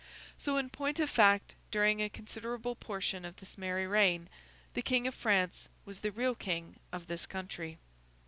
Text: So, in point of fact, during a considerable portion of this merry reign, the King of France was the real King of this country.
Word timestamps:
So, 0.39 0.57
in 0.57 0.71
point 0.71 0.99
of 0.99 1.11
fact, 1.11 1.53
during 1.69 2.01
a 2.01 2.09
considerable 2.09 2.73
portion 2.75 3.23
of 3.23 3.35
this 3.35 3.55
merry 3.55 3.85
reign, 3.85 4.29
the 4.73 4.81
King 4.81 5.05
of 5.05 5.13
France 5.13 5.69
was 5.85 5.99
the 5.99 6.11
real 6.11 6.33
King 6.33 6.79
of 6.91 7.05
this 7.05 7.27
country. 7.27 7.77